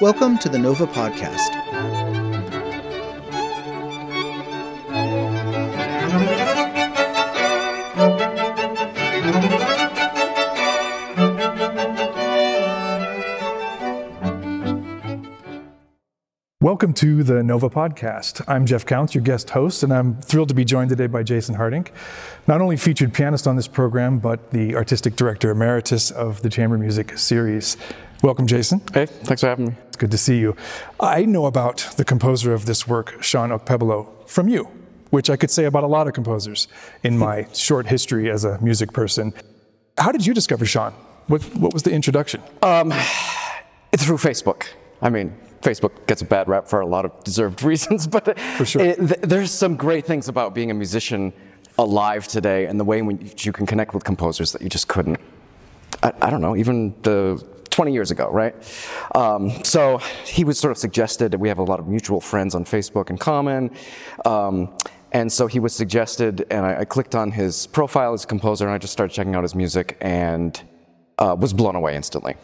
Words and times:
Welcome 0.00 0.38
to 0.38 0.48
the 0.48 0.60
Nova 0.60 0.86
Podcast. 0.86 1.48
Welcome 16.60 16.92
to 16.94 17.24
the 17.24 17.42
Nova 17.42 17.68
Podcast. 17.68 18.44
I'm 18.46 18.66
Jeff 18.66 18.86
Counts, 18.86 19.16
your 19.16 19.24
guest 19.24 19.50
host, 19.50 19.82
and 19.82 19.92
I'm 19.92 20.14
thrilled 20.20 20.50
to 20.50 20.54
be 20.54 20.64
joined 20.64 20.90
today 20.90 21.08
by 21.08 21.24
Jason 21.24 21.56
Hardink, 21.56 21.88
not 22.46 22.60
only 22.60 22.76
featured 22.76 23.12
pianist 23.12 23.48
on 23.48 23.56
this 23.56 23.66
program, 23.66 24.20
but 24.20 24.52
the 24.52 24.76
artistic 24.76 25.16
director 25.16 25.50
emeritus 25.50 26.12
of 26.12 26.40
the 26.42 26.50
Chamber 26.50 26.78
Music 26.78 27.18
series. 27.18 27.76
Welcome, 28.22 28.46
Jason. 28.46 28.80
Hey, 28.94 29.06
thanks 29.06 29.40
for 29.40 29.48
having 29.48 29.66
me. 29.66 29.74
Good 29.98 30.10
to 30.12 30.18
see 30.18 30.38
you. 30.38 30.54
I 31.00 31.24
know 31.24 31.46
about 31.46 31.78
the 31.96 32.04
composer 32.04 32.54
of 32.54 32.66
this 32.66 32.86
work, 32.86 33.20
Shawn 33.20 33.50
Okpebholo, 33.50 34.28
from 34.28 34.48
you, 34.48 34.68
which 35.10 35.28
I 35.28 35.36
could 35.36 35.50
say 35.50 35.64
about 35.64 35.82
a 35.82 35.88
lot 35.88 36.06
of 36.06 36.12
composers 36.12 36.68
in 37.02 37.18
my 37.18 37.48
short 37.52 37.86
history 37.86 38.30
as 38.30 38.44
a 38.44 38.60
music 38.60 38.92
person. 38.92 39.34
How 39.98 40.12
did 40.12 40.24
you 40.24 40.32
discover 40.34 40.64
Shawn? 40.64 40.92
What, 41.26 41.42
what 41.56 41.74
was 41.74 41.82
the 41.82 41.90
introduction? 41.90 42.40
Um, 42.62 42.90
through 43.96 44.18
Facebook. 44.18 44.68
I 45.02 45.10
mean, 45.10 45.36
Facebook 45.62 46.06
gets 46.06 46.22
a 46.22 46.24
bad 46.24 46.46
rap 46.48 46.68
for 46.68 46.80
a 46.80 46.86
lot 46.86 47.04
of 47.04 47.24
deserved 47.24 47.62
reasons, 47.64 48.06
but 48.06 48.38
For 48.56 48.64
sure. 48.64 48.82
it, 48.82 48.96
th- 48.98 49.20
there's 49.22 49.50
some 49.50 49.74
great 49.74 50.06
things 50.06 50.28
about 50.28 50.54
being 50.54 50.70
a 50.70 50.74
musician 50.74 51.32
alive 51.76 52.28
today 52.28 52.66
and 52.66 52.78
the 52.78 52.84
way 52.84 52.98
in 52.98 53.06
which 53.06 53.44
you 53.44 53.52
can 53.52 53.66
connect 53.66 53.94
with 53.94 54.04
composers 54.04 54.52
that 54.52 54.62
you 54.62 54.68
just 54.68 54.86
couldn't. 54.86 55.18
I, 56.04 56.12
I 56.22 56.30
don't 56.30 56.40
know, 56.40 56.54
even 56.56 56.94
the 57.02 57.44
20 57.78 57.92
years 57.92 58.10
ago, 58.10 58.28
right? 58.28 58.56
Um, 59.14 59.62
so 59.62 59.98
he 60.24 60.42
was 60.42 60.58
sort 60.58 60.72
of 60.72 60.78
suggested 60.78 61.30
that 61.30 61.38
we 61.38 61.46
have 61.46 61.58
a 61.58 61.62
lot 61.62 61.78
of 61.78 61.86
mutual 61.86 62.20
friends 62.20 62.56
on 62.56 62.64
Facebook 62.64 63.08
in 63.08 63.16
common. 63.16 63.70
Um, 64.24 64.76
and 65.12 65.30
so 65.30 65.46
he 65.46 65.60
was 65.60 65.72
suggested, 65.76 66.44
and 66.50 66.66
I, 66.66 66.80
I 66.80 66.84
clicked 66.84 67.14
on 67.14 67.30
his 67.30 67.68
profile 67.68 68.14
as 68.14 68.24
a 68.24 68.26
composer, 68.26 68.64
and 68.66 68.74
I 68.74 68.78
just 68.78 68.92
started 68.92 69.14
checking 69.14 69.36
out 69.36 69.44
his 69.44 69.54
music 69.54 69.96
and 70.00 70.60
uh, 71.18 71.36
was 71.38 71.52
blown 71.52 71.76
away 71.76 71.94
instantly. 71.94 72.34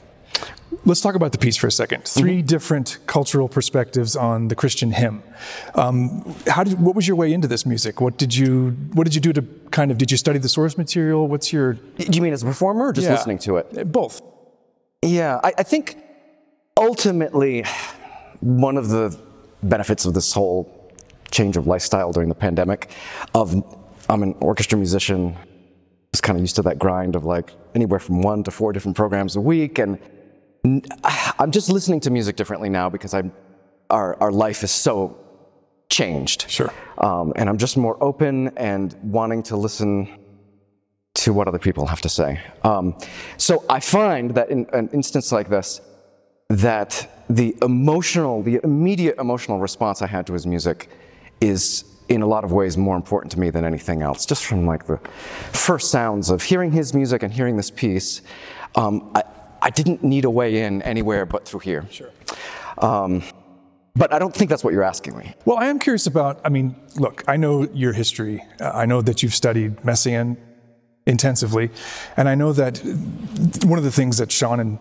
Let's 0.84 1.00
talk 1.00 1.16
about 1.16 1.32
the 1.32 1.38
piece 1.38 1.56
for 1.56 1.66
a 1.66 1.70
2nd 1.70 2.06
3 2.06 2.40
different 2.42 2.98
cultural 3.06 3.48
perspectives 3.48 4.14
on 4.14 4.46
the 4.46 4.54
Christian 4.54 4.92
hymn. 4.92 5.20
Um, 5.74 6.32
how 6.46 6.62
did, 6.62 6.78
what 6.80 6.94
was 6.94 7.08
your 7.08 7.16
way 7.16 7.32
into 7.32 7.48
this 7.48 7.66
music? 7.66 8.00
What 8.00 8.18
did 8.18 8.32
you 8.36 8.70
What 8.92 9.02
did 9.02 9.16
you 9.16 9.20
do 9.20 9.32
to 9.32 9.42
kind 9.72 9.90
of? 9.90 9.98
Did 9.98 10.12
you 10.12 10.16
study 10.16 10.38
the 10.38 10.48
source 10.48 10.78
material? 10.78 11.26
What's 11.26 11.52
your 11.52 11.72
Do 11.74 12.16
you 12.16 12.22
mean 12.22 12.32
as 12.32 12.44
a 12.44 12.46
performer 12.46 12.84
or 12.86 12.92
just 12.92 13.06
Yeah. 13.06 13.14
listening 13.14 13.38
to 13.46 13.56
it? 13.56 13.90
both? 13.90 14.20
Yeah, 15.04 15.38
I, 15.44 15.52
I 15.58 15.62
think 15.62 15.98
ultimately 16.76 17.64
one 18.40 18.76
of 18.76 18.88
the 18.88 19.16
benefits 19.62 20.04
of 20.04 20.14
this 20.14 20.32
whole 20.32 20.92
change 21.30 21.56
of 21.56 21.66
lifestyle 21.66 22.12
during 22.12 22.28
the 22.28 22.34
pandemic 22.34 22.90
of 23.34 23.54
I'm 24.08 24.22
an 24.22 24.34
orchestra 24.40 24.78
musician, 24.78 25.34
I 25.36 25.46
was 26.12 26.20
kind 26.20 26.36
of 26.36 26.42
used 26.42 26.56
to 26.56 26.62
that 26.62 26.78
grind 26.78 27.16
of 27.16 27.24
like 27.24 27.50
anywhere 27.74 27.98
from 27.98 28.22
one 28.22 28.44
to 28.44 28.50
four 28.50 28.72
different 28.72 28.96
programs 28.96 29.36
a 29.36 29.40
week 29.40 29.78
and 29.78 29.98
I'm 31.38 31.50
just 31.50 31.68
listening 31.68 32.00
to 32.00 32.10
music 32.10 32.36
differently 32.36 32.70
now 32.70 32.88
because 32.88 33.12
I'm 33.12 33.32
our 33.90 34.16
our 34.22 34.32
life 34.32 34.62
is 34.64 34.70
so 34.70 35.18
changed. 35.90 36.46
Sure. 36.48 36.72
Um, 36.98 37.34
and 37.36 37.48
I'm 37.48 37.58
just 37.58 37.76
more 37.76 38.02
open 38.02 38.48
and 38.56 38.94
wanting 39.02 39.42
to 39.44 39.56
listen 39.56 40.08
to 41.24 41.32
what 41.32 41.48
other 41.48 41.58
people 41.58 41.86
have 41.86 42.02
to 42.02 42.08
say. 42.08 42.38
Um, 42.64 42.94
so 43.38 43.64
I 43.70 43.80
find 43.80 44.34
that 44.34 44.50
in 44.50 44.66
an 44.74 44.90
instance 44.92 45.32
like 45.32 45.48
this, 45.48 45.80
that 46.48 47.24
the 47.30 47.56
emotional, 47.62 48.42
the 48.42 48.60
immediate 48.62 49.16
emotional 49.18 49.58
response 49.58 50.02
I 50.02 50.06
had 50.06 50.26
to 50.26 50.34
his 50.34 50.46
music 50.46 50.90
is 51.40 51.84
in 52.10 52.20
a 52.20 52.26
lot 52.26 52.44
of 52.44 52.52
ways 52.52 52.76
more 52.76 52.94
important 52.94 53.32
to 53.32 53.40
me 53.40 53.48
than 53.48 53.64
anything 53.64 54.02
else. 54.02 54.26
Just 54.26 54.44
from 54.44 54.66
like 54.66 54.86
the 54.86 54.98
first 55.52 55.90
sounds 55.90 56.28
of 56.28 56.42
hearing 56.42 56.70
his 56.70 56.92
music 56.92 57.22
and 57.22 57.32
hearing 57.32 57.56
this 57.56 57.70
piece, 57.70 58.20
um, 58.74 59.10
I, 59.14 59.22
I 59.62 59.70
didn't 59.70 60.04
need 60.04 60.26
a 60.26 60.30
way 60.30 60.60
in 60.64 60.82
anywhere 60.82 61.24
but 61.24 61.46
through 61.46 61.60
here. 61.60 61.86
Sure. 61.90 62.10
Um, 62.76 63.22
but 63.96 64.12
I 64.12 64.18
don't 64.18 64.34
think 64.34 64.50
that's 64.50 64.62
what 64.62 64.74
you're 64.74 64.82
asking 64.82 65.16
me. 65.16 65.32
Well, 65.46 65.56
I 65.56 65.66
am 65.68 65.78
curious 65.78 66.06
about. 66.06 66.40
I 66.44 66.50
mean, 66.50 66.76
look, 66.96 67.24
I 67.26 67.36
know 67.38 67.66
your 67.72 67.94
history. 67.94 68.44
Uh, 68.60 68.72
I 68.74 68.84
know 68.84 69.00
that 69.00 69.22
you've 69.22 69.34
studied 69.34 69.76
Messiaen 69.76 70.36
intensively, 71.06 71.70
and 72.16 72.28
I 72.28 72.34
know 72.34 72.52
that 72.52 72.78
one 73.64 73.78
of 73.78 73.84
the 73.84 73.92
things 73.92 74.18
that 74.18 74.32
Shawn 74.32 74.60
and 74.60 74.78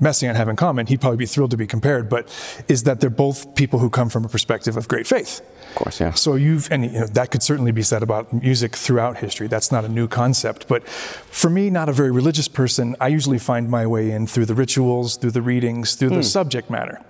Messiaen 0.00 0.34
have 0.34 0.48
in 0.48 0.56
common, 0.56 0.86
he'd 0.86 1.00
probably 1.00 1.16
be 1.16 1.26
thrilled 1.26 1.52
to 1.52 1.56
be 1.56 1.66
compared, 1.66 2.08
but 2.08 2.28
is 2.68 2.82
that 2.82 3.00
they're 3.00 3.10
both 3.10 3.54
people 3.54 3.78
who 3.78 3.88
come 3.88 4.08
from 4.08 4.24
a 4.24 4.28
perspective 4.28 4.76
of 4.76 4.88
great 4.88 5.06
faith. 5.06 5.40
Of 5.70 5.74
course, 5.76 6.00
yeah. 6.00 6.12
So 6.12 6.34
you've, 6.34 6.70
and 6.70 6.84
you 6.84 7.00
know, 7.00 7.06
that 7.06 7.30
could 7.30 7.42
certainly 7.42 7.72
be 7.72 7.82
said 7.82 8.02
about 8.02 8.32
music 8.32 8.74
throughout 8.74 9.18
history. 9.18 9.46
That's 9.46 9.70
not 9.70 9.84
a 9.84 9.88
new 9.88 10.08
concept. 10.08 10.66
But 10.68 10.88
for 10.88 11.48
me, 11.48 11.70
not 11.70 11.88
a 11.88 11.92
very 11.92 12.10
religious 12.10 12.48
person, 12.48 12.96
I 13.00 13.08
usually 13.08 13.38
find 13.38 13.70
my 13.70 13.86
way 13.86 14.10
in 14.10 14.26
through 14.26 14.46
the 14.46 14.54
rituals, 14.54 15.16
through 15.16 15.32
the 15.32 15.42
readings, 15.42 15.94
through 15.94 16.10
the 16.10 16.16
hmm. 16.16 16.22
subject 16.22 16.70
matter, 16.70 17.00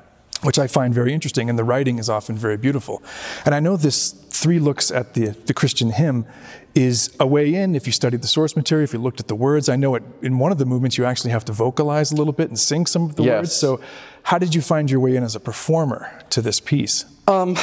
which 0.45 0.59
I 0.59 0.67
find 0.69 0.95
very 0.95 1.13
interesting. 1.13 1.51
And 1.51 1.59
the 1.59 1.65
writing 1.65 1.99
is 1.99 2.09
often 2.09 2.37
very 2.37 2.57
beautiful. 2.57 3.03
And 3.45 3.55
I 3.55 3.61
know 3.61 3.77
this 3.77 4.13
three 4.13 4.59
looks 4.59 4.91
at 4.91 5.15
the, 5.15 5.29
the 5.47 5.55
Christian 5.55 5.91
hymn 5.91 6.27
is 6.75 7.15
a 7.21 7.27
way 7.27 7.55
in 7.55 7.75
if 7.75 7.87
you 7.87 7.93
studied 7.93 8.21
the 8.23 8.27
source 8.29 8.57
material, 8.57 8.85
if 8.85 8.93
you 8.93 8.99
looked 8.99 9.21
at 9.21 9.29
the 9.29 9.35
words. 9.35 9.69
I 9.69 9.77
know 9.77 9.95
it, 9.95 10.03
in 10.23 10.39
one 10.39 10.53
of 10.53 10.59
the 10.59 10.67
movements 10.67 10.99
you 10.99 11.05
actually 11.05 11.31
have 11.31 11.45
to 11.47 11.53
vocalize 11.53 12.13
a 12.13 12.17
little 12.17 12.33
bit 12.33 12.49
and 12.49 12.59
sing 12.59 12.87
some 12.87 13.05
of 13.05 13.17
the 13.17 13.23
Yes. 13.25 13.41
words. 13.41 13.53
So 13.55 13.81
how 14.25 14.39
did 14.39 14.55
you 14.55 14.61
find 14.61 14.91
your 14.91 15.01
way 15.01 15.17
in 15.17 15.23
as 15.23 15.35
a 15.37 15.41
performer 15.41 16.11
to 16.31 16.43
this 16.43 16.61
piece? 16.61 17.05
Um, 17.29 17.57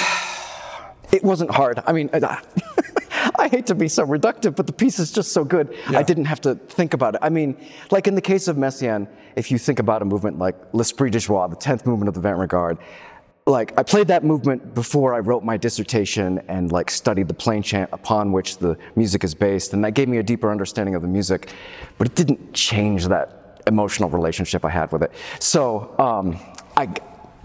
it 1.12 1.24
wasn't 1.24 1.52
hard. 1.52 1.81
I 1.86 1.92
mean, 1.92 2.09
hate 3.51 3.67
to 3.67 3.75
be 3.75 3.89
so 3.89 4.06
reductive, 4.07 4.56
but 4.56 4.66
the 4.66 4.73
piece 4.73 4.97
is 4.97 5.12
just 5.12 5.34
so 5.34 5.44
good. 5.44 5.75
I 5.89 6.03
didn't 6.03 6.25
have 6.25 6.41
to 6.41 6.56
think 6.56 6.94
about 6.94 7.16
it. 7.16 7.19
I 7.22 7.29
mean, 7.29 7.57
like 7.91 8.07
in 8.07 8.16
the 8.16 8.22
case 8.22 8.47
of 8.47 8.56
Messiaen, 8.56 9.07
if 9.35 9.51
you 9.51 9.57
think 9.57 9.79
about 9.79 10.01
a 10.01 10.06
movement 10.06 10.39
like 10.39 10.56
L'Esprit 10.73 11.12
de 11.12 11.19
Joie, 11.19 11.47
the 11.50 11.57
10th 11.57 11.85
movement 11.85 12.07
of 12.07 12.16
the 12.16 12.22
Vingt 12.22 12.38
Regards, 12.38 12.79
like 13.45 13.78
I 13.78 13.84
played 13.84 14.07
that 14.07 14.23
movement 14.23 14.73
before 14.73 15.13
I 15.13 15.19
wrote 15.19 15.44
my 15.44 15.57
dissertation 15.57 16.39
and 16.47 16.72
like 16.72 16.89
studied 16.89 17.28
the 17.28 17.34
plain 17.34 17.62
chant 17.62 17.89
upon 17.91 18.31
which 18.31 18.57
the 18.57 18.78
music 18.95 19.23
is 19.23 19.35
based, 19.35 19.73
and 19.73 19.83
that 19.83 19.91
gave 19.91 20.07
me 20.07 20.18
a 20.18 20.23
deeper 20.23 20.50
understanding 20.50 20.95
of 20.95 21.01
the 21.01 21.07
music, 21.07 21.51
but 21.97 22.07
it 22.07 22.16
didn't 22.16 22.53
change 22.53 23.07
that 23.07 23.62
emotional 23.68 24.09
relationship 24.09 24.63
I 24.63 24.69
had 24.69 24.91
with 24.91 25.03
it. 25.03 25.12
So 25.39 25.94
um, 26.00 26.39
I 26.78 26.88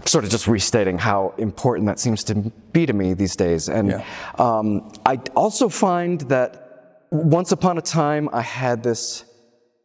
sort 0.07 0.23
of 0.23 0.29
just 0.31 0.47
restating 0.47 0.97
how 0.97 1.33
important 1.37 1.85
that 1.87 1.99
seems 1.99 2.23
to 2.25 2.35
be 2.71 2.85
to 2.85 2.93
me 2.93 3.13
these 3.13 3.35
days. 3.35 3.69
And 3.69 3.89
Yeah. 3.89 4.03
um, 4.39 4.91
I 5.05 5.19
also 5.35 5.69
find 5.69 6.21
that 6.21 7.07
once 7.11 7.51
upon 7.51 7.77
a 7.77 7.81
time 7.81 8.29
I 8.33 8.41
had 8.41 8.83
this 8.83 9.23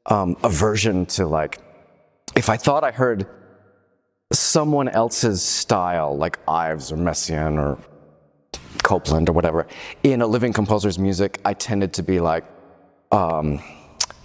um, 0.07 0.37
aversion 0.43 1.07
to 1.07 1.27
like, 1.27 1.59
if 2.37 2.49
I 2.49 2.57
thought 2.57 2.85
I 2.85 2.91
heard 2.93 3.27
someone 4.33 4.89
else's 4.89 5.43
style, 5.43 6.17
like 6.17 6.39
Ives 6.49 6.91
or 6.93 6.97
Messiaen 6.97 7.59
or 7.59 7.79
Copland 8.83 9.29
or 9.29 9.33
whatever, 9.33 9.67
in 10.03 10.23
a 10.23 10.27
living 10.27 10.53
composer's 10.53 10.99
music, 10.99 11.41
I 11.45 11.55
tended 11.55 11.93
to 11.95 12.03
be 12.03 12.21
like, 12.21 12.45
um, 13.13 13.61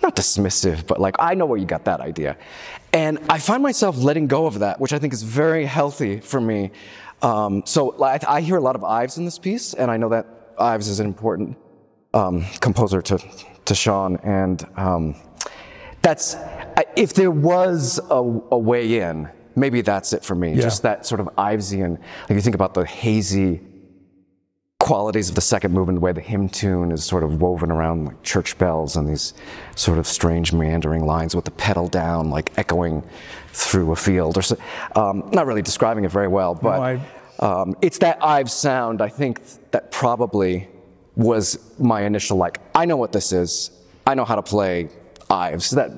not 0.07 0.15
dismissive, 0.15 0.87
but 0.87 0.99
like, 1.01 1.15
I 1.19 1.33
know 1.33 1.45
where 1.45 1.59
you 1.59 1.65
got 1.65 1.83
that 1.85 1.99
idea. 1.99 2.37
And 2.93 3.19
I 3.29 3.39
find 3.39 3.61
myself 3.61 3.97
letting 3.97 4.27
go 4.27 4.45
of 4.45 4.59
that, 4.59 4.79
which 4.79 4.93
I 4.93 4.99
think 4.99 5.11
is 5.13 5.21
very 5.23 5.65
healthy 5.65 6.19
for 6.21 6.39
me. 6.39 6.71
Um, 7.21 7.63
so 7.65 7.87
like, 7.97 8.23
I 8.25 8.39
hear 8.41 8.57
a 8.57 8.61
lot 8.61 8.75
of 8.75 8.83
Ives 8.83 9.17
in 9.17 9.25
this 9.25 9.37
piece, 9.37 9.73
and 9.73 9.91
I 9.91 9.97
know 9.97 10.09
that 10.09 10.25
Ives 10.57 10.87
is 10.87 10.99
an 10.99 11.05
important 11.05 11.57
um, 12.13 12.45
composer 12.61 13.01
to, 13.01 13.17
to 13.65 13.75
Shawn. 13.75 14.17
And 14.23 14.65
um, 14.77 15.15
that's, 16.01 16.35
I- 16.35 16.85
if 16.95 17.13
there 17.13 17.31
was 17.31 17.99
a, 18.09 18.15
a 18.15 18.57
way 18.57 18.99
in, 19.01 19.29
maybe 19.55 19.81
that's 19.81 20.13
it 20.13 20.23
for 20.23 20.35
me. 20.35 20.53
Yeah. 20.53 20.61
Just 20.61 20.83
that 20.83 21.05
sort 21.05 21.19
of 21.19 21.27
Ivesian, 21.35 21.99
like 22.29 22.35
you 22.35 22.41
think 22.41 22.55
about 22.55 22.73
the 22.73 22.85
hazy 22.85 23.59
qualities 24.87 25.27
of 25.27 25.35
the 25.35 25.41
second 25.41 25.73
movement, 25.73 25.97
the 25.97 25.99
way 25.99 26.13
the 26.13 26.21
hymn 26.21 26.47
tune 26.47 26.93
is 26.93 27.03
sort 27.03 27.21
of 27.21 27.41
woven 27.41 27.69
around 27.71 28.05
like 28.05 28.23
church 28.23 28.57
bells 28.57 28.95
and 28.95 29.05
these 29.07 29.33
sort 29.75 29.97
of 29.99 30.07
strange 30.07 30.53
meandering 30.53 31.05
lines 31.05 31.35
with 31.35 31.43
the 31.43 31.51
pedal 31.51 31.89
down, 31.89 32.29
like 32.29 32.57
echoing 32.57 33.03
through 33.49 33.91
a 33.91 33.95
field. 33.97 34.37
Or 34.37 34.41
so, 34.41 34.55
um, 34.95 35.29
not 35.33 35.45
really 35.45 35.61
describing 35.61 36.05
it 36.05 36.11
very 36.11 36.29
well, 36.29 36.55
but 36.55 36.79
I- 36.79 37.01
um, 37.39 37.75
it's 37.81 37.97
that 37.97 38.17
Ives 38.23 38.53
sound. 38.53 39.01
I 39.01 39.09
think 39.09 39.41
that 39.71 39.91
probably 39.91 40.69
was 41.17 41.59
my 41.77 42.03
initial 42.03 42.37
like. 42.37 42.59
I 42.73 42.85
know 42.85 42.95
what 42.95 43.11
this 43.11 43.33
is. 43.33 43.71
I 44.07 44.13
know 44.15 44.23
how 44.23 44.35
to 44.35 44.41
play 44.41 44.87
Ives. 45.29 45.71
That 45.71 45.89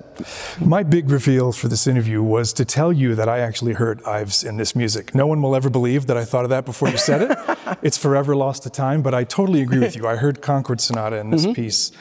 My 0.59 0.81
big 0.81 1.12
reveal 1.12 1.51
for 1.51 1.68
this 1.68 1.86
interview 1.86 2.24
was 2.24 2.51
to 2.53 2.65
tell 2.65 2.91
you 2.91 3.13
that 3.15 3.30
I 3.30 3.39
actually 3.39 3.74
heard 3.74 4.01
Ives 4.03 4.44
in 4.44 4.57
this 4.57 4.75
music. 4.75 5.13
No 5.13 5.27
one 5.27 5.41
will 5.44 5.56
ever 5.56 5.69
believe 5.69 6.07
that 6.07 6.18
I 6.18 6.25
thought 6.25 6.44
of 6.44 6.50
that 6.50 6.65
before 6.65 6.89
you 6.89 6.97
said 6.97 7.21
it. 7.30 7.38
it's 7.81 7.98
forever 7.98 8.36
lost 8.36 8.63
to 8.63 8.69
time, 8.69 9.01
but 9.01 9.13
I 9.13 9.24
totally 9.24 9.62
agree 9.62 9.80
with 9.80 9.95
you. 9.98 10.07
I 10.07 10.16
heard 10.16 10.42
Concord 10.42 10.81
Sonata 10.81 11.18
in 11.18 11.30
this 11.30 11.45
piece. 11.48 11.92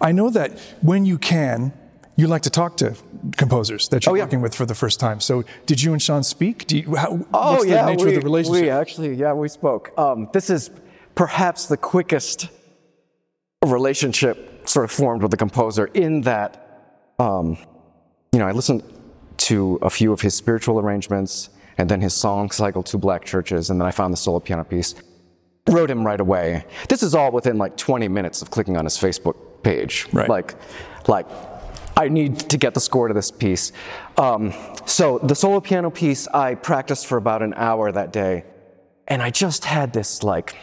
I 0.00 0.12
know 0.12 0.30
that 0.30 0.58
when 0.82 1.04
you 1.04 1.18
can, 1.18 1.72
you 2.16 2.26
like 2.26 2.42
to 2.42 2.50
talk 2.50 2.76
to 2.78 2.94
composers 3.36 3.88
that 3.88 4.04
you're 4.06 4.12
Oh, 4.12 4.16
yeah. 4.16 4.24
working 4.24 4.40
with 4.40 4.54
for 4.54 4.66
the 4.66 4.74
first 4.74 5.00
time. 5.00 5.20
So 5.20 5.44
did 5.66 5.82
you 5.82 5.92
and 5.92 6.00
Shawn 6.02 6.22
speak? 6.22 6.66
Do 6.66 6.78
you, 6.78 6.94
how, 6.94 7.18
Oh 7.34 7.52
what's 7.54 7.66
yeah, 7.66 7.84
the 7.86 7.92
nature 7.92 8.06
we, 8.06 8.14
of 8.16 8.20
the 8.22 8.24
relationship? 8.24 8.62
we 8.62 8.70
actually 8.70 9.14
yeah 9.14 9.32
we 9.32 9.48
spoke. 9.48 9.92
Um, 9.98 10.28
this 10.32 10.50
is 10.50 10.70
perhaps 11.14 11.66
the 11.66 11.76
quickest 11.76 12.48
relationship 13.64 14.68
sort 14.68 14.84
of 14.84 14.90
formed 14.90 15.22
with 15.22 15.30
the 15.30 15.36
composer 15.36 15.86
in 15.86 16.22
that 16.22 17.12
um, 17.18 17.56
you 18.32 18.38
know 18.38 18.46
I 18.46 18.52
listened 18.52 18.82
to 19.38 19.78
a 19.82 19.90
few 19.90 20.12
of 20.12 20.20
his 20.20 20.34
spiritual 20.34 20.78
arrangements 20.78 21.50
and 21.78 21.88
then 21.88 22.00
his 22.00 22.14
song 22.14 22.50
cycle 22.50 22.82
Two 22.82 22.98
Black 22.98 23.24
Churches 23.24 23.70
and 23.70 23.80
then 23.80 23.86
I 23.86 23.90
found 23.90 24.12
the 24.12 24.18
solo 24.18 24.40
piano 24.40 24.64
piece. 24.64 24.94
Wrote 25.68 25.90
him 25.90 26.04
right 26.04 26.20
away. 26.20 26.64
This 26.88 27.02
is 27.02 27.14
all 27.14 27.30
within 27.30 27.58
like 27.58 27.76
20 27.76 28.08
minutes 28.08 28.42
of 28.42 28.50
clicking 28.50 28.76
on 28.76 28.84
his 28.84 28.96
Facebook 28.96 29.36
page. 29.62 30.08
Right. 30.12 30.28
Like, 30.28 30.54
like 31.06 31.26
I 31.96 32.08
need 32.08 32.38
to 32.50 32.56
get 32.56 32.74
the 32.74 32.80
score 32.80 33.08
to 33.08 33.14
this 33.14 33.30
piece. 33.30 33.72
Um, 34.16 34.54
so 34.86 35.18
the 35.18 35.34
solo 35.34 35.60
piano 35.60 35.90
piece, 35.90 36.26
I 36.28 36.54
practiced 36.54 37.06
for 37.06 37.18
about 37.18 37.42
an 37.42 37.52
hour 37.54 37.92
that 37.92 38.12
day, 38.12 38.44
and 39.06 39.22
I 39.22 39.30
just 39.30 39.64
had 39.64 39.92
this 39.92 40.22
like 40.22 40.56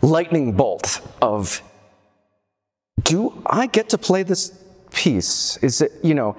lightning 0.00 0.52
bolt 0.52 1.00
of, 1.20 1.60
do 3.02 3.42
I 3.46 3.66
get 3.66 3.88
to 3.90 3.98
play 3.98 4.22
this 4.22 4.56
piece? 4.92 5.56
Is 5.58 5.80
it 5.80 5.92
you 6.02 6.14
know, 6.14 6.36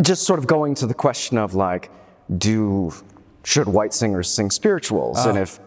just 0.00 0.22
sort 0.22 0.38
of 0.38 0.46
going 0.46 0.74
to 0.76 0.86
the 0.86 0.94
question 0.94 1.36
of 1.38 1.54
like, 1.54 1.90
do 2.36 2.92
should 3.44 3.68
white 3.68 3.94
singers 3.94 4.28
sing 4.28 4.50
spirituals, 4.50 5.24
and 5.24 5.38
if 5.38 5.60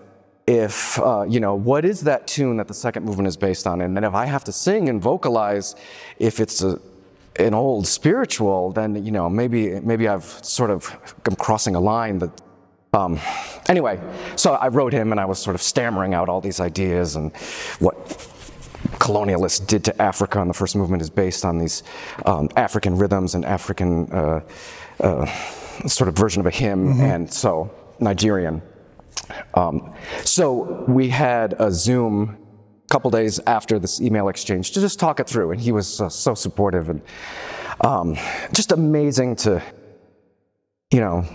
if 0.48 1.00
uh, 1.00 1.24
you 1.28 1.40
know 1.40 1.56
what 1.56 1.86
is 1.86 2.02
that 2.02 2.28
tune 2.28 2.58
that 2.58 2.68
the 2.68 2.74
second 2.74 3.06
movement 3.06 3.28
is 3.28 3.38
based 3.38 3.66
on? 3.68 3.82
And 3.82 3.96
then 3.96 4.04
if 4.04 4.14
i 4.14 4.26
have 4.26 4.44
to 4.44 4.52
sing 4.52 4.90
and 4.90 5.02
vocalize 5.02 5.76
if 6.20 6.40
it's 6.40 6.62
a, 6.64 6.80
an 7.38 7.54
old 7.54 7.88
spiritual 7.88 8.72
then 8.72 9.04
you 9.06 9.12
know 9.12 9.30
maybe 9.30 9.80
maybe 9.82 10.08
i've 10.08 10.26
sort 10.44 10.70
of 10.70 11.16
i'm 11.26 11.36
crossing 11.36 11.76
a 11.76 11.80
line 11.80 12.20
that 12.20 12.42
um, 12.94 13.18
anyway 13.70 14.00
so 14.36 14.54
i 14.56 14.68
wrote 14.68 14.92
him 14.92 15.12
and 15.12 15.20
i 15.20 15.26
was 15.26 15.40
sort 15.40 15.56
of 15.56 15.62
stammering 15.62 16.14
out 16.14 16.28
all 16.28 16.42
these 16.42 16.60
ideas 16.60 17.16
and 17.16 17.36
what 17.80 17.96
colonialists 19.00 19.66
did 19.66 19.84
to 19.86 20.02
africa 20.02 20.42
and 20.42 20.50
the 20.50 20.54
first 20.54 20.76
movement 20.76 21.02
is 21.02 21.10
based 21.10 21.46
on 21.46 21.58
these 21.58 21.84
um, 22.26 22.50
african 22.58 22.98
rhythms 22.98 23.34
and 23.34 23.46
african 23.46 24.12
uh, 24.12 24.42
uh, 25.00 25.26
sort 25.88 26.08
of 26.08 26.16
version 26.16 26.40
of 26.40 26.46
a 26.46 26.52
hymn 26.52 27.00
and 27.02 27.32
so 27.32 27.72
nigerian. 28.00 28.62
Um, 29.54 29.94
so 30.24 30.86
we 30.88 31.10
had 31.10 31.56
a 31.60 31.72
Zoom 31.72 32.38
a 32.86 32.88
couple 32.92 33.10
days 33.12 33.40
after 33.48 33.80
this 33.80 34.02
email 34.02 34.30
exchange 34.30 34.72
to 34.72 34.82
just 34.82 35.00
talk 35.00 35.20
it 35.20 35.28
through, 35.28 35.52
and 35.52 35.62
he 35.62 35.72
was 35.72 36.02
uh, 36.02 36.10
so 36.10 36.34
supportive 36.34 36.90
and 36.90 37.02
um, 37.82 38.16
just 38.54 38.72
amazing 38.72 39.36
to, 39.38 39.62
you 40.92 41.00
know, 41.00 41.26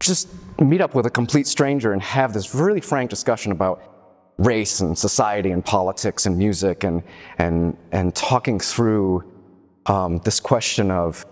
just 0.00 0.28
meet 0.60 0.80
up 0.80 0.94
with 0.94 1.06
a 1.06 1.10
complete 1.10 1.46
stranger 1.46 1.92
and 1.92 2.02
have 2.02 2.32
this 2.32 2.54
really 2.54 2.80
frank 2.80 3.10
discussion 3.10 3.52
about 3.52 3.82
race 4.38 4.80
and 4.80 4.96
society 4.96 5.50
and 5.50 5.64
politics 5.64 6.24
and 6.24 6.38
music 6.38 6.82
and 6.82 7.02
and 7.36 7.76
and 7.92 8.14
talking 8.14 8.58
through 8.58 9.22
um, 9.86 10.18
this 10.18 10.40
question 10.40 10.90
of, 10.90 11.26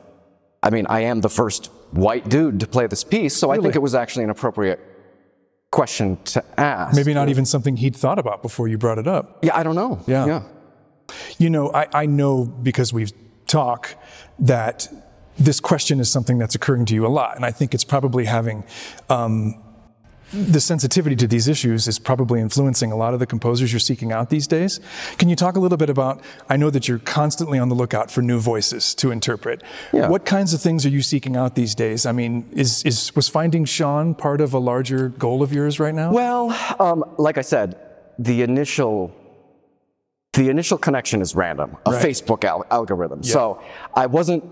I 0.62 0.70
mean, 0.70 0.86
I 0.88 1.00
am 1.00 1.20
the 1.20 1.28
first 1.28 1.70
white 1.92 2.28
dude 2.28 2.60
to 2.60 2.66
play 2.66 2.86
this 2.86 3.04
piece, 3.04 3.36
so 3.36 3.50
I 3.50 3.58
think 3.58 3.74
it 3.74 3.82
was 3.82 3.94
actually 3.94 4.24
an 4.24 4.30
appropriate 4.30 4.80
question 5.70 6.16
to 6.24 6.44
ask. 6.58 6.96
Maybe 6.96 7.12
not 7.14 7.28
even 7.28 7.44
something 7.44 7.76
he'd 7.76 7.96
thought 7.96 8.18
about 8.18 8.42
before 8.42 8.68
you 8.68 8.78
brought 8.78 8.98
it 8.98 9.06
up. 9.06 9.44
Yeah, 9.44 9.56
I 9.56 9.62
don't 9.62 9.74
know. 9.74 10.00
Yeah. 10.06 10.26
Yeah. 10.26 10.42
You 11.38 11.50
know, 11.50 11.72
I, 11.72 11.86
I 11.92 12.06
know 12.06 12.44
because 12.44 12.92
we've 12.92 13.12
talked 13.46 13.96
that 14.40 14.88
this 15.38 15.60
question 15.60 16.00
is 16.00 16.10
something 16.10 16.38
that's 16.38 16.54
occurring 16.54 16.84
to 16.86 16.94
you 16.94 17.06
a 17.06 17.08
lot. 17.08 17.36
And 17.36 17.44
I 17.44 17.50
think 17.50 17.74
it's 17.74 17.84
probably 17.84 18.24
having 18.24 18.64
um, 19.08 19.62
the 20.32 20.60
sensitivity 20.60 21.16
to 21.16 21.26
these 21.26 21.48
issues 21.48 21.88
is 21.88 21.98
probably 21.98 22.40
influencing 22.40 22.92
a 22.92 22.96
lot 22.96 23.14
of 23.14 23.20
the 23.20 23.26
composers 23.26 23.72
you're 23.72 23.80
seeking 23.80 24.12
out 24.12 24.30
these 24.30 24.46
days. 24.46 24.80
Can 25.16 25.28
you 25.28 25.36
talk 25.36 25.56
a 25.56 25.60
little 25.60 25.78
bit 25.78 25.90
about? 25.90 26.20
I 26.48 26.56
know 26.56 26.70
that 26.70 26.86
you're 26.88 26.98
constantly 26.98 27.58
on 27.58 27.68
the 27.68 27.74
lookout 27.74 28.10
for 28.10 28.20
new 28.22 28.38
voices 28.38 28.94
to 28.96 29.10
interpret. 29.10 29.62
Yeah. 29.92 30.08
What 30.08 30.24
kinds 30.26 30.52
of 30.54 30.60
things 30.60 30.84
are 30.84 30.90
you 30.90 31.02
seeking 31.02 31.36
out 31.36 31.54
these 31.54 31.74
days? 31.74 32.04
I 32.06 32.12
mean, 32.12 32.48
is, 32.52 32.82
is 32.84 33.14
was 33.16 33.28
finding 33.28 33.64
Shawn 33.64 34.14
part 34.14 34.40
of 34.40 34.54
a 34.54 34.58
larger 34.58 35.08
goal 35.08 35.42
of 35.42 35.52
yours 35.52 35.80
right 35.80 35.94
now? 35.94 36.12
Well, 36.12 36.50
um, 36.78 37.04
like 37.18 37.38
I 37.38 37.42
said, 37.42 37.76
the 38.18 38.42
initial 38.42 39.14
the 40.34 40.50
initial 40.50 40.78
connection 40.78 41.20
is 41.22 41.34
random, 41.34 41.76
a 41.86 41.90
Right. 41.92 42.04
Facebook 42.04 42.44
al- 42.44 42.66
algorithm. 42.70 43.22
So 43.22 43.60
I 43.94 44.06
wasn't 44.06 44.44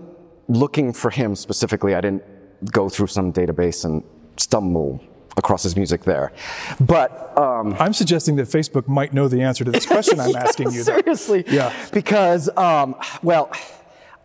looking 0.47 0.91
for 0.91 1.11
him 1.11 1.35
specifically. 1.35 1.93
I 1.95 2.01
didn't 2.01 2.23
go 2.71 2.89
through 2.89 3.07
some 3.07 3.31
database 3.31 3.85
and 3.85 4.03
stumble 4.37 5.01
across 5.37 5.63
his 5.63 5.75
music 5.75 6.03
there. 6.03 6.33
But 6.79 7.37
um, 7.37 7.75
I'm 7.79 7.93
suggesting 7.93 8.35
that 8.37 8.47
Facebook 8.47 8.87
might 8.87 9.13
know 9.13 9.27
the 9.27 9.41
answer 9.41 9.63
to 9.63 9.71
this 9.71 9.85
question 9.85 10.19
I'm 10.19 10.35
asking 10.47 10.71
you. 10.71 10.83
though. 10.83 10.99
Seriously. 10.99 11.43
Yeah. 11.47 11.73
Because, 11.93 12.49
um, 12.57 12.95
well, 13.21 13.51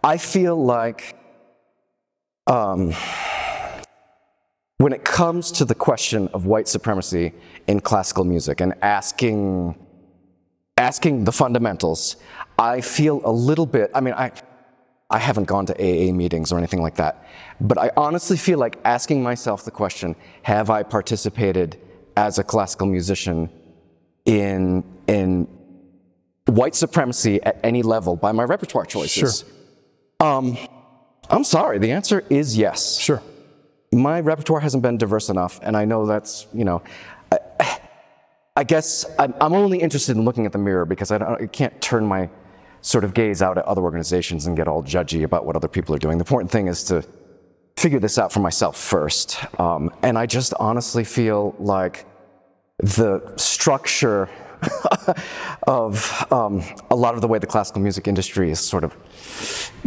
I 0.02 0.16
feel 0.16 0.62
like 0.62 1.14
um, 2.46 2.92
when 4.78 4.92
it 4.92 5.04
comes 5.04 5.52
to 5.52 5.64
the 5.64 5.74
question 5.74 6.28
of 6.28 6.46
white 6.46 6.66
supremacy 6.66 7.32
in 7.68 7.80
classical 7.80 8.24
music 8.24 8.60
and 8.60 8.74
asking 8.82 9.76
asking 10.78 11.24
the 11.24 11.32
fundamentals, 11.32 12.16
I 12.58 12.80
feel 12.80 13.20
a 13.24 13.30
little 13.30 13.66
bit. 13.66 13.90
I 13.94 14.00
mean, 14.00 14.14
I. 14.14 14.32
I 15.12 15.18
haven't 15.18 15.44
gone 15.44 15.66
to 15.66 15.74
AA 15.74 16.10
meetings 16.12 16.50
or 16.50 16.58
anything 16.58 16.82
like 16.82 16.96
that, 16.96 17.24
but 17.60 17.78
I 17.78 17.90
honestly 17.96 18.36
feel 18.36 18.58
like 18.58 18.78
asking 18.84 19.22
myself 19.22 19.64
the 19.64 19.70
question 19.70 20.16
have 20.42 20.70
I 20.70 20.82
participated 20.82 21.78
as 22.16 22.38
a 22.38 22.44
classical 22.44 22.86
musician 22.86 23.50
in, 24.24 24.82
in 25.06 25.46
white 26.46 26.74
supremacy 26.74 27.42
at 27.42 27.60
any 27.62 27.82
level 27.82 28.16
by 28.16 28.32
my 28.32 28.42
repertoire 28.44 28.86
choices? 28.86 29.44
Sure. 30.18 30.26
Um, 30.26 30.56
I'm 31.28 31.44
sorry, 31.44 31.78
the 31.78 31.90
answer 31.92 32.24
is 32.30 32.56
yes. 32.56 32.98
Sure. 32.98 33.22
My 33.92 34.20
repertoire 34.20 34.60
hasn't 34.60 34.82
been 34.82 34.96
diverse 34.96 35.28
enough, 35.28 35.60
and 35.62 35.76
I 35.76 35.84
know 35.84 36.06
that's, 36.06 36.46
you 36.54 36.64
know, 36.64 36.82
I, 37.30 37.78
I 38.56 38.64
guess 38.64 39.04
I'm, 39.18 39.34
I'm 39.40 39.52
only 39.52 39.78
interested 39.78 40.16
in 40.16 40.24
looking 40.24 40.46
at 40.46 40.52
the 40.52 40.58
mirror 40.58 40.86
because 40.86 41.10
I, 41.10 41.18
don't, 41.18 41.42
I 41.42 41.46
can't 41.46 41.78
turn 41.82 42.06
my 42.06 42.30
sort 42.82 43.04
of 43.04 43.14
gaze 43.14 43.40
out 43.40 43.56
at 43.56 43.64
other 43.64 43.82
organizations 43.82 44.46
and 44.46 44.56
get 44.56 44.68
all 44.68 44.82
judgy 44.82 45.24
about 45.24 45.46
what 45.46 45.56
other 45.56 45.68
people 45.68 45.94
are 45.94 45.98
doing. 45.98 46.18
The 46.18 46.22
important 46.22 46.50
thing 46.50 46.66
is 46.66 46.84
to 46.84 47.04
figure 47.76 47.98
this 47.98 48.18
out 48.18 48.32
for 48.32 48.40
myself 48.40 48.76
first. 48.76 49.38
Um, 49.58 49.90
and 50.02 50.18
I 50.18 50.26
just 50.26 50.52
honestly 50.58 51.04
feel 51.04 51.54
like 51.58 52.06
the 52.78 53.32
structure 53.36 54.28
of 55.66 56.32
um, 56.32 56.62
a 56.90 56.96
lot 56.96 57.14
of 57.14 57.20
the 57.20 57.28
way 57.28 57.38
the 57.38 57.46
classical 57.46 57.80
music 57.80 58.06
industry 58.06 58.50
is 58.50 58.60
sort 58.60 58.84
of 58.84 58.96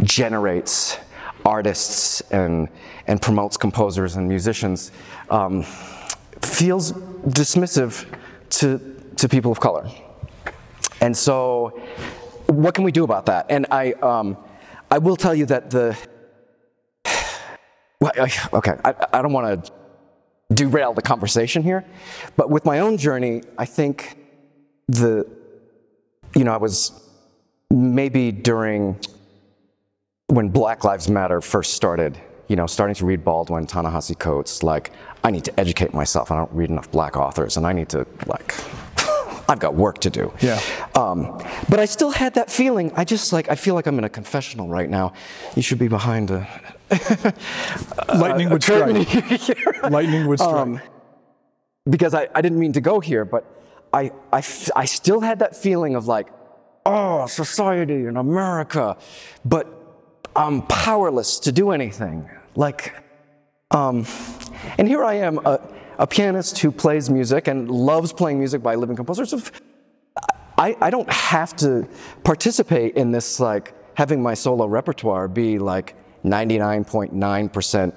generates 0.02 0.98
artists 1.44 2.20
and, 2.32 2.68
and 3.06 3.22
promotes 3.22 3.56
composers 3.56 4.16
and 4.16 4.28
musicians 4.28 4.90
um, 5.30 5.62
feels 6.42 6.92
dismissive 6.92 8.06
to, 8.50 8.78
to 9.16 9.28
people 9.28 9.52
of 9.52 9.60
color. 9.60 9.88
And 11.00 11.16
so, 11.16 11.80
what 12.46 12.74
can 12.74 12.84
we 12.84 12.92
do 12.92 13.04
about 13.04 13.26
that? 13.26 13.46
And 13.50 13.66
I, 13.70 13.92
um, 13.94 14.36
I 14.90 14.98
will 14.98 15.16
tell 15.16 15.34
you 15.34 15.46
that 15.46 15.70
the, 15.70 15.96
well, 18.00 18.12
I- 18.16 18.48
okay, 18.52 18.76
I, 18.84 18.94
I 19.12 19.22
don't 19.22 19.32
want 19.32 19.64
to 19.64 19.72
derail 20.54 20.94
the 20.94 21.02
conversation 21.02 21.62
here, 21.62 21.84
but 22.36 22.50
with 22.50 22.64
my 22.64 22.80
own 22.80 22.96
journey, 22.98 23.42
I 23.58 23.64
think 23.64 24.16
the, 24.88 25.26
you 26.34 26.44
know, 26.44 26.52
I 26.52 26.56
was 26.58 26.92
maybe 27.70 28.30
during 28.30 28.98
when 30.28 30.48
Black 30.48 30.84
Lives 30.84 31.08
Matter 31.08 31.40
first 31.40 31.74
started, 31.74 32.18
you 32.48 32.54
know, 32.56 32.66
starting 32.66 32.94
to 32.96 33.06
read 33.06 33.24
Baldwin, 33.24 33.66
Ta-Nehisi 33.66 34.16
Coates, 34.18 34.62
like, 34.62 34.92
I 35.24 35.30
need 35.32 35.44
to 35.44 35.58
educate 35.60 35.92
myself. 35.94 36.30
I 36.30 36.36
don't 36.36 36.52
read 36.52 36.70
enough 36.70 36.90
black 36.92 37.16
authors, 37.16 37.56
and 37.56 37.66
I 37.66 37.72
need 37.72 37.88
to, 37.90 38.06
like, 38.26 38.54
I've 39.48 39.58
got 39.58 39.74
work 39.74 39.98
to 40.00 40.10
do. 40.10 40.32
Yeah. 40.40 40.60
Um, 40.94 41.40
but 41.68 41.78
I 41.78 41.84
still 41.84 42.10
had 42.10 42.34
that 42.34 42.50
feeling. 42.50 42.92
I 42.96 43.04
just, 43.04 43.32
like, 43.32 43.48
I 43.48 43.54
feel 43.54 43.74
like 43.74 43.86
I'm 43.86 43.98
in 43.98 44.04
a 44.04 44.08
confessional 44.08 44.68
right 44.68 44.90
now. 44.90 45.12
You 45.54 45.62
should 45.62 45.78
be 45.78 45.88
behind 45.88 46.30
a. 46.30 46.48
Lightning 48.08 48.50
would 48.50 48.62
curtain 48.64 49.04
strike. 49.04 49.82
Lightning 49.90 50.26
would 50.26 50.38
strike. 50.38 50.54
Um, 50.54 50.80
because 51.88 52.14
I, 52.14 52.28
I 52.34 52.40
didn't 52.40 52.58
mean 52.58 52.72
to 52.72 52.80
go 52.80 52.98
here, 53.00 53.24
but 53.24 53.44
I, 53.92 54.10
I, 54.32 54.42
I 54.74 54.84
still 54.84 55.20
had 55.20 55.38
that 55.38 55.56
feeling 55.56 55.94
of 55.94 56.06
like, 56.06 56.28
oh, 56.84 57.26
society 57.26 58.06
in 58.06 58.16
America, 58.16 58.96
but 59.44 59.66
I'm 60.34 60.62
powerless 60.62 61.38
to 61.40 61.52
do 61.52 61.70
anything. 61.70 62.28
Like, 62.54 62.94
um, 63.70 64.06
and 64.78 64.88
here 64.88 65.04
I 65.04 65.14
am, 65.14 65.38
a, 65.38 65.60
a 65.98 66.06
pianist 66.06 66.58
who 66.58 66.70
plays 66.70 67.08
music 67.10 67.48
and 67.48 67.70
loves 67.70 68.12
playing 68.12 68.38
music 68.38 68.62
by 68.62 68.74
living 68.74 68.96
composers. 68.96 69.50
I, 70.58 70.76
I 70.80 70.90
don't 70.90 71.10
have 71.10 71.54
to 71.56 71.86
participate 72.24 72.96
in 72.96 73.12
this 73.12 73.40
like 73.40 73.74
having 73.94 74.22
my 74.22 74.34
solo 74.34 74.66
repertoire 74.66 75.28
be 75.28 75.58
like 75.58 75.94
99.9% 76.24 77.92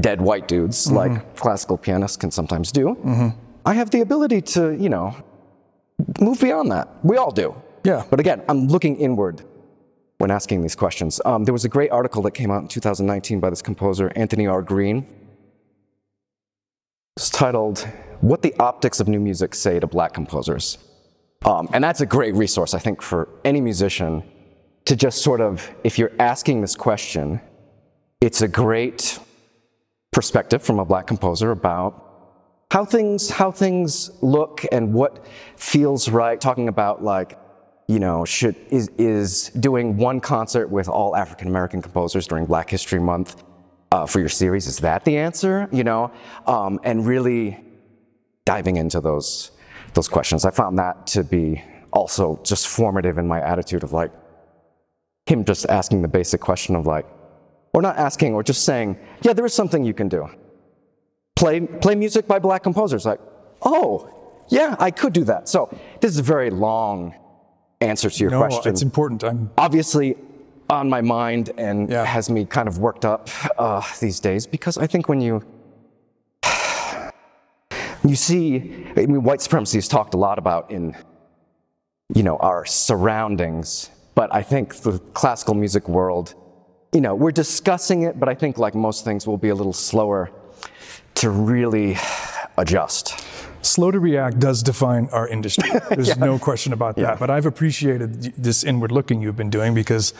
dead 0.00 0.20
white 0.20 0.46
dudes, 0.48 0.86
Mm-hmm. 0.86 0.96
like 0.96 1.36
classical 1.36 1.76
pianists 1.76 2.16
can 2.16 2.30
sometimes 2.30 2.70
do. 2.72 3.34
I 3.66 3.74
have 3.74 3.90
the 3.90 4.00
ability 4.00 4.40
to, 4.54 4.70
you 4.72 4.88
know, 4.88 5.14
move 6.20 6.40
beyond 6.40 6.70
that. 6.72 6.88
We 7.04 7.16
all 7.16 7.30
do. 7.30 7.54
Yeah. 7.84 8.04
But 8.10 8.20
again, 8.20 8.42
I'm 8.48 8.68
looking 8.68 8.96
inward 8.96 9.42
when 10.18 10.30
asking 10.30 10.62
these 10.62 10.74
questions. 10.76 11.20
Um, 11.24 11.44
there 11.44 11.52
was 11.52 11.64
a 11.64 11.68
great 11.68 11.90
article 11.90 12.22
that 12.22 12.32
came 12.32 12.50
out 12.50 12.62
in 12.62 12.68
2019 12.68 13.40
by 13.40 13.50
this 13.50 13.62
composer, 13.62 14.12
Anthony 14.16 14.46
R. 14.46 14.62
Green. 14.62 15.06
It's 17.16 17.28
titled, 17.28 17.80
What 18.22 18.40
the 18.40 18.54
Optics 18.58 18.98
of 18.98 19.06
New 19.06 19.20
Music 19.20 19.54
Say 19.54 19.78
to 19.78 19.86
Black 19.86 20.14
Composers. 20.14 20.78
Um, 21.44 21.68
and 21.72 21.84
that's 21.84 22.00
a 22.00 22.06
great 22.06 22.34
resource, 22.34 22.72
I 22.72 22.78
think, 22.78 23.02
for 23.02 23.28
any 23.44 23.60
musician 23.60 24.22
to 24.86 24.96
just 24.96 25.22
sort 25.22 25.42
of, 25.42 25.70
if 25.84 25.98
you're 25.98 26.12
asking 26.18 26.62
this 26.62 26.74
question, 26.74 27.40
it's 28.22 28.40
a 28.40 28.48
great 28.48 29.18
perspective 30.12 30.62
from 30.62 30.78
a 30.78 30.84
black 30.86 31.06
composer 31.06 31.50
about 31.50 32.06
how 32.70 32.84
things 32.84 33.28
how 33.28 33.50
things 33.50 34.10
look 34.22 34.64
and 34.72 34.94
what 34.94 35.26
feels 35.56 36.08
right 36.08 36.40
talking 36.40 36.68
about 36.68 37.02
like 37.04 37.38
you 37.86 37.98
know 37.98 38.24
should 38.24 38.56
is 38.70 38.88
is 38.98 39.50
doing 39.60 39.96
one 39.96 40.20
concert 40.20 40.68
with 40.68 40.88
all 40.88 41.14
african 41.16 41.46
american 41.46 41.80
composers 41.80 42.26
during 42.26 42.44
black 42.44 42.68
history 42.68 42.98
month 42.98 43.42
uh, 43.92 44.06
for 44.06 44.20
your 44.20 44.28
series? 44.28 44.66
Is 44.66 44.78
that 44.78 45.04
the 45.04 45.16
answer 45.18 45.68
you 45.72 45.84
know? 45.84 46.12
Um, 46.46 46.80
and 46.84 47.06
really 47.06 47.58
diving 48.44 48.76
into 48.76 49.00
those 49.00 49.50
those 49.94 50.08
questions. 50.08 50.44
I 50.44 50.50
found 50.50 50.78
that 50.78 51.06
to 51.08 51.24
be 51.24 51.62
also 51.92 52.40
just 52.44 52.68
formative 52.68 53.18
in 53.18 53.26
my 53.26 53.40
attitude 53.40 53.82
of 53.82 53.92
like 53.92 54.12
him 55.26 55.44
just 55.44 55.66
asking 55.68 56.02
the 56.02 56.08
basic 56.08 56.40
question 56.40 56.76
of 56.76 56.86
like 56.86 57.06
or 57.74 57.82
not 57.82 57.96
asking 57.96 58.34
or 58.34 58.42
just 58.42 58.64
saying 58.64 58.96
yeah 59.22 59.32
there 59.32 59.44
is 59.44 59.54
something 59.54 59.84
you 59.84 59.94
can 59.94 60.08
do. 60.08 60.28
Play 61.36 61.60
play 61.60 61.94
music 61.94 62.26
by 62.28 62.38
black 62.38 62.62
composers 62.62 63.04
like 63.06 63.20
oh 63.62 64.08
yeah 64.48 64.76
i 64.78 64.90
could 64.90 65.12
do 65.12 65.24
that. 65.24 65.48
So 65.48 65.68
this 66.00 66.10
is 66.12 66.18
a 66.18 66.22
very 66.22 66.50
long 66.50 67.14
answer 67.80 68.10
to 68.10 68.18
your 68.22 68.30
No, 68.30 68.38
question. 68.40 68.70
it's 68.72 68.82
important. 68.82 69.24
I'm 69.24 69.50
obviously 69.56 70.16
on 70.70 70.88
my 70.88 71.00
mind 71.02 71.50
and 71.58 71.90
Yeah. 71.90 72.04
has 72.04 72.30
me 72.30 72.44
kind 72.46 72.68
of 72.68 72.78
worked 72.78 73.04
up 73.04 73.28
uh, 73.58 73.82
these 74.00 74.20
days 74.20 74.46
because 74.46 74.78
i 74.78 74.86
think 74.86 75.08
when 75.08 75.20
you 75.20 75.42
you 78.10 78.14
see 78.16 78.86
i 78.96 79.04
mean 79.06 79.22
white 79.22 79.40
supremacy 79.42 79.78
is 79.78 79.88
talked 79.88 80.14
a 80.14 80.16
lot 80.16 80.38
about 80.38 80.70
in 80.70 80.94
you 82.14 82.22
know 82.22 82.36
our 82.38 82.64
surroundings 82.64 83.90
but 84.14 84.32
i 84.34 84.42
think 84.42 84.74
the 84.76 84.98
classical 85.20 85.54
music 85.54 85.88
world 85.88 86.34
you 86.92 87.00
know 87.00 87.14
we're 87.14 87.32
discussing 87.44 88.02
it 88.02 88.18
but 88.20 88.28
i 88.28 88.34
think 88.34 88.56
like 88.58 88.74
most 88.74 89.04
things 89.04 89.26
we'll 89.26 89.36
be 89.36 89.50
a 89.50 89.54
little 89.54 89.72
slower 89.72 90.30
to 91.14 91.30
really 91.30 91.96
adjust 92.60 93.24
slow 93.62 93.90
to 93.90 94.00
react 94.00 94.38
does 94.38 94.62
define 94.62 95.08
our 95.12 95.28
industry. 95.28 95.68
There's 95.90 96.16
no 96.16 96.38
question 96.38 96.72
about 96.72 96.96
that. 96.96 97.18
But 97.18 97.30
I've 97.30 97.46
appreciated 97.46 98.22
this 98.36 98.64
inward 98.64 98.92
looking 98.92 99.22
you've 99.22 99.36
been 99.36 99.50
doing 99.50 99.74
because 99.74 100.14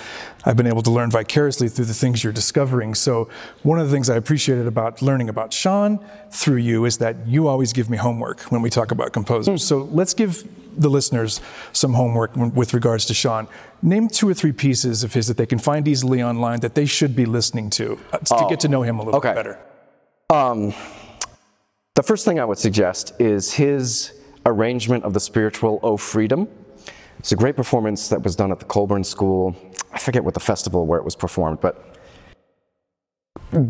I've 0.45 0.57
been 0.57 0.67
able 0.67 0.83
to 0.83 0.91
learn 0.91 1.11
vicariously 1.11 1.69
through 1.69 1.87
the 1.87 1.95
things 1.95 2.23
you're 2.23 2.33
discovering. 2.33 2.95
So 2.95 3.29
one 3.63 3.79
of 3.79 3.87
the 3.87 3.93
things 3.93 4.11
I 4.11 4.17
appreciated 4.17 4.67
about 4.67 5.03
learning 5.03 5.29
about 5.29 5.53
Shawn 5.53 6.05
through 6.31 6.57
you 6.59 6.85
is 6.85 6.99
that 6.99 7.27
you 7.27 7.49
always 7.49 7.73
give 7.73 7.89
me 7.91 7.97
homework 7.97 8.41
when 8.43 8.63
we 8.63 8.71
talk 8.71 8.91
about 8.91 9.13
composers. 9.13 9.65
So 9.65 9.79
let's 9.79 10.15
give 10.15 10.45
the 10.77 10.89
listeners 10.89 11.41
some 11.73 11.95
homework 11.95 12.37
with 12.37 12.75
regards 12.75 13.07
to 13.07 13.15
Shawn. 13.15 13.49
Name 13.83 14.09
two 14.09 14.29
or 14.29 14.35
three 14.35 14.53
pieces 14.53 15.03
of 15.03 15.13
his 15.13 15.27
that 15.29 15.37
they 15.37 15.47
can 15.47 15.59
find 15.59 15.89
easily 15.89 16.23
online 16.23 16.61
that 16.61 16.75
they 16.75 16.87
should 16.87 17.17
be 17.17 17.27
listening 17.27 17.71
to 17.71 17.99
uh, 18.13 18.19
to 18.19 18.47
get 18.49 18.61
to 18.61 18.69
know 18.69 18.83
him 18.83 18.99
a 18.99 19.03
little 19.03 19.19
okay. 19.19 19.31
bit 19.31 19.37
better. 19.37 19.59
Um, 20.31 20.73
the 22.01 22.07
first 22.07 22.25
thing 22.25 22.41
I 22.41 22.47
would 22.47 22.57
suggest 22.57 23.13
is 23.21 23.53
his 23.53 24.15
arrangement 24.47 25.05
of 25.05 25.13
the 25.13 25.21
spiritual 25.21 25.79
O 25.83 25.99
Freedom. 25.99 26.49
It's 27.19 27.33
a 27.33 27.37
great 27.37 27.57
performance 27.57 28.09
that 28.09 28.23
was 28.23 28.35
done 28.35 28.51
at 28.51 28.59
the 28.59 28.65
Colburn 28.65 29.05
School. 29.05 29.55
I 29.93 29.99
forget 29.99 30.25
what 30.25 30.33
the 30.33 30.41
festival 30.41 30.87
where 30.87 30.99
it 30.99 31.05
was 31.05 31.15
performed, 31.15 31.61
but 31.61 31.95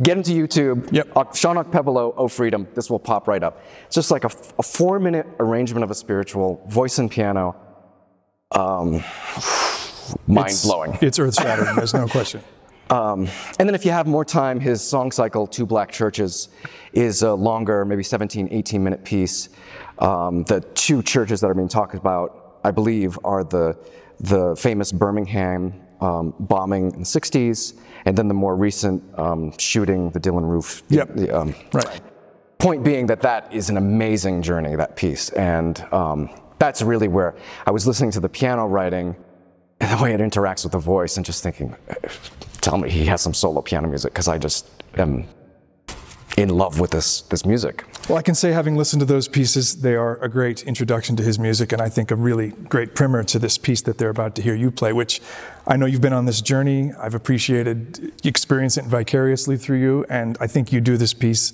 get 0.04 0.16
into 0.16 0.30
YouTube. 0.30 0.92
Yep. 0.92 1.16
Uh, 1.16 1.32
Shawn 1.32 1.56
Okpebholo, 1.56 2.14
O 2.16 2.28
Freedom. 2.28 2.68
This 2.76 2.88
will 2.88 3.00
pop 3.00 3.26
right 3.26 3.42
up. 3.42 3.64
It's 3.86 3.96
just 3.96 4.12
like 4.12 4.22
a, 4.22 4.30
a 4.60 4.62
four 4.62 5.00
minute 5.00 5.26
arrangement 5.40 5.82
of 5.82 5.90
a 5.90 5.94
spiritual, 5.96 6.64
voice 6.68 7.00
and 7.00 7.10
piano. 7.10 7.56
Um, 8.52 9.02
mind 10.28 10.56
blowing. 10.62 10.96
It's 11.02 11.18
earth 11.18 11.34
shattering, 11.34 11.74
there's 11.74 11.94
no 11.94 12.06
question. 12.06 12.42
Um, 12.90 13.28
and 13.58 13.68
then 13.68 13.74
if 13.74 13.84
you 13.84 13.92
have 13.92 14.06
more 14.06 14.24
time, 14.24 14.58
his 14.60 14.82
song 14.82 15.12
cycle, 15.12 15.46
Two 15.46 15.64
Black 15.64 15.90
Churches, 15.92 16.48
is 16.92 17.22
a 17.22 17.32
longer, 17.32 17.84
maybe 17.84 18.02
17, 18.02 18.48
18 18.50 18.82
minute 18.82 19.04
piece. 19.04 19.48
Um, 20.00 20.42
the 20.44 20.60
two 20.74 21.02
churches 21.02 21.40
that 21.40 21.46
are 21.48 21.54
being 21.54 21.68
talked 21.68 21.94
about, 21.94 22.58
I 22.64 22.70
believe, 22.72 23.18
are 23.24 23.44
the, 23.44 23.78
the 24.18 24.56
famous 24.56 24.90
Birmingham 24.92 25.74
um, 26.00 26.34
bombing 26.40 26.92
in 26.92 27.00
the 27.00 27.04
60s, 27.04 27.74
and 28.06 28.16
then 28.16 28.26
the 28.26 28.34
more 28.34 28.56
recent 28.56 29.02
um, 29.18 29.56
shooting, 29.58 30.10
the 30.10 30.18
Dylann 30.20 30.48
Roof. 30.48 30.82
Yep. 30.88 31.14
the, 31.14 31.30
um, 31.38 31.54
Right. 31.72 32.00
point 32.58 32.82
being 32.82 33.06
that 33.06 33.20
that 33.20 33.52
is 33.52 33.70
an 33.70 33.76
amazing 33.76 34.42
journey, 34.42 34.74
that 34.76 34.96
piece. 34.96 35.28
And 35.30 35.80
um, 35.92 36.30
that's 36.58 36.82
really 36.82 37.08
where 37.08 37.36
I 37.66 37.70
was 37.70 37.86
listening 37.86 38.10
to 38.12 38.20
the 38.20 38.28
piano 38.28 38.66
writing 38.66 39.14
and 39.80 39.98
the 39.98 40.02
way 40.02 40.12
it 40.12 40.20
interacts 40.20 40.64
with 40.64 40.72
the 40.72 40.78
voice 40.78 41.16
and 41.16 41.24
just 41.24 41.42
thinking, 41.42 41.76
tell 42.60 42.78
me 42.78 42.90
he 42.90 43.06
has 43.06 43.20
some 43.20 43.34
solo 43.34 43.62
piano 43.62 43.88
music 43.88 44.12
because 44.12 44.28
I 44.28 44.38
just 44.38 44.68
am 44.96 45.26
in 46.36 46.48
love 46.48 46.80
with 46.80 46.90
this, 46.90 47.22
this 47.22 47.44
music. 47.44 47.84
Well, 48.08 48.16
I 48.18 48.22
can 48.22 48.34
say, 48.34 48.52
having 48.52 48.76
listened 48.76 49.00
to 49.00 49.06
those 49.06 49.28
pieces, 49.28 49.82
they 49.82 49.94
are 49.94 50.16
a 50.22 50.28
great 50.28 50.62
introduction 50.64 51.16
to 51.16 51.22
his 51.22 51.38
music, 51.38 51.72
and 51.72 51.82
I 51.82 51.88
think 51.88 52.10
a 52.10 52.16
really 52.16 52.48
great 52.48 52.94
primer 52.94 53.22
to 53.24 53.38
this 53.38 53.58
piece 53.58 53.82
that 53.82 53.98
they're 53.98 54.10
about 54.10 54.34
to 54.36 54.42
hear 54.42 54.54
you 54.54 54.70
play, 54.70 54.92
which 54.92 55.20
I 55.66 55.76
know 55.76 55.86
you've 55.86 56.00
been 56.00 56.12
on 56.12 56.24
this 56.24 56.40
journey. 56.40 56.92
I've 56.98 57.14
appreciated 57.14 58.12
experiencing 58.24 58.84
it 58.86 58.90
vicariously 58.90 59.56
through 59.56 59.78
you, 59.80 60.06
and 60.08 60.36
I 60.40 60.46
think 60.46 60.72
you 60.72 60.80
do 60.80 60.96
this 60.96 61.14
piece 61.14 61.52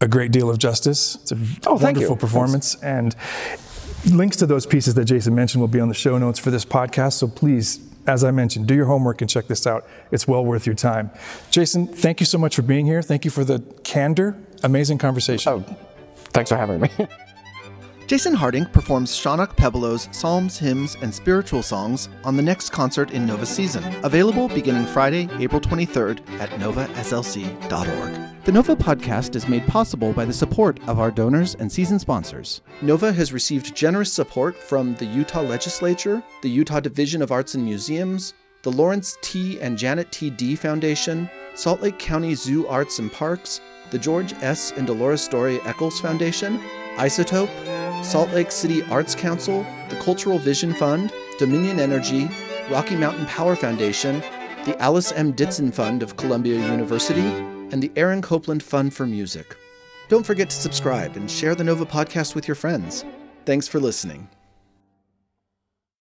a 0.00 0.06
great 0.06 0.30
deal 0.30 0.48
of 0.50 0.58
justice. 0.58 1.16
It's 1.22 1.32
a 1.32 1.38
Oh, 1.66 1.74
wonderful 1.74 2.16
performance, 2.16 2.76
and 2.82 3.16
links 4.12 4.36
to 4.36 4.46
those 4.46 4.66
pieces 4.66 4.94
that 4.94 5.06
Jason 5.06 5.34
mentioned 5.34 5.60
will 5.60 5.68
be 5.68 5.80
on 5.80 5.88
the 5.88 5.94
show 5.94 6.18
notes 6.18 6.38
for 6.38 6.50
this 6.50 6.64
podcast, 6.64 7.14
so 7.14 7.28
please. 7.28 7.80
As 8.06 8.24
I 8.24 8.30
mentioned, 8.30 8.66
do 8.66 8.74
your 8.74 8.86
homework 8.86 9.20
and 9.20 9.28
check 9.28 9.46
this 9.46 9.66
out. 9.66 9.86
It's 10.10 10.26
well 10.26 10.44
worth 10.44 10.64
your 10.66 10.74
time. 10.74 11.10
Jason, 11.50 11.86
thank 11.86 12.20
you 12.20 12.26
so 12.26 12.38
much 12.38 12.56
for 12.56 12.62
being 12.62 12.86
here. 12.86 13.02
Thank 13.02 13.24
you 13.24 13.30
for 13.30 13.44
the 13.44 13.60
candor. 13.84 14.36
Amazing 14.62 14.98
conversation. 14.98 15.52
Oh, 15.52 15.76
thanks 16.30 16.50
for 16.50 16.56
having 16.56 16.80
me. 16.80 16.90
Jason 18.08 18.34
Hardink 18.34 18.72
performs 18.72 19.14
Shawn 19.14 19.38
Okpebholo's 19.38 20.08
psalms, 20.12 20.56
hymns, 20.56 20.96
and 21.02 21.14
spiritual 21.14 21.62
songs 21.62 22.08
on 22.24 22.38
the 22.38 22.42
next 22.42 22.70
concert 22.70 23.10
in 23.10 23.26
Nova 23.26 23.44
season, 23.44 23.84
available 24.02 24.48
beginning 24.48 24.86
Friday, 24.86 25.28
April 25.38 25.60
23rd 25.60 26.20
at 26.40 26.48
novaslc.org. 26.52 28.44
The 28.46 28.52
Nova 28.52 28.76
podcast 28.76 29.36
is 29.36 29.46
made 29.46 29.66
possible 29.66 30.14
by 30.14 30.24
the 30.24 30.32
support 30.32 30.80
of 30.88 30.98
our 30.98 31.10
donors 31.10 31.54
and 31.56 31.70
season 31.70 31.98
sponsors. 31.98 32.62
Nova 32.80 33.12
has 33.12 33.34
received 33.34 33.76
generous 33.76 34.10
support 34.10 34.56
from 34.56 34.94
the 34.94 35.04
Utah 35.04 35.42
Legislature, 35.42 36.22
the 36.40 36.48
Utah 36.48 36.80
Division 36.80 37.20
of 37.20 37.30
Arts 37.30 37.56
and 37.56 37.64
Museums, 37.66 38.32
the 38.62 38.72
Lawrence 38.72 39.18
T. 39.20 39.60
and 39.60 39.76
Janet 39.76 40.10
T. 40.10 40.30
Dee 40.30 40.56
Foundation, 40.56 41.28
Salt 41.54 41.82
Lake 41.82 41.98
County 41.98 42.34
Zoo 42.34 42.66
Arts 42.68 43.00
and 43.00 43.12
Parks, 43.12 43.60
the 43.90 43.98
George 43.98 44.32
S. 44.42 44.72
and 44.78 44.86
Dolores 44.86 45.20
Story 45.20 45.60
Eccles 45.66 46.00
Foundation, 46.00 46.58
Isotope, 46.96 47.50
Salt 48.02 48.30
Lake 48.30 48.50
City 48.50 48.82
Arts 48.84 49.14
Council, 49.14 49.66
the 49.88 49.96
Cultural 49.96 50.38
Vision 50.38 50.72
Fund, 50.74 51.12
Dominion 51.38 51.78
Energy, 51.78 52.28
Rocky 52.70 52.96
Mountain 52.96 53.26
Power 53.26 53.54
Foundation, 53.54 54.20
the 54.64 54.76
Alice 54.80 55.12
M. 55.12 55.32
Ditson 55.32 55.72
Fund 55.72 56.02
of 56.02 56.16
Columbia 56.16 56.56
University, 56.56 57.20
and 57.70 57.82
the 57.82 57.92
Aaron 57.96 58.22
Copland 58.22 58.62
Fund 58.62 58.94
for 58.94 59.06
Music. 59.06 59.56
Don't 60.08 60.24
forget 60.24 60.48
to 60.50 60.56
subscribe 60.56 61.16
and 61.16 61.30
share 61.30 61.54
the 61.54 61.64
Nova 61.64 61.84
podcast 61.84 62.34
with 62.34 62.48
your 62.48 62.54
friends. 62.54 63.04
Thanks 63.44 63.68
for 63.68 63.78
listening. 63.78 64.28